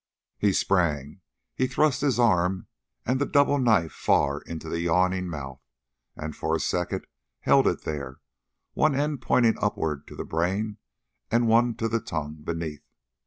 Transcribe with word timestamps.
He 0.39 0.51
sprang, 0.51 1.21
he 1.53 1.67
thrust 1.67 2.01
his 2.01 2.17
arm 2.19 2.65
and 3.05 3.21
the 3.21 3.25
double 3.27 3.59
knife 3.59 3.91
far 3.91 4.41
into 4.41 4.67
the 4.67 4.79
yawning 4.79 5.27
mouth, 5.27 5.61
and 6.15 6.35
for 6.35 6.55
a 6.55 6.59
second 6.59 7.05
held 7.41 7.67
it 7.67 7.83
there, 7.83 8.19
one 8.73 8.95
end 8.95 9.21
pointing 9.21 9.59
upwards 9.61 10.05
to 10.07 10.15
the 10.15 10.25
brain 10.25 10.77
and 11.29 11.47
one 11.47 11.75
to 11.75 11.87
the 11.87 11.99
tongue 11.99 12.37
beneath. 12.43 12.81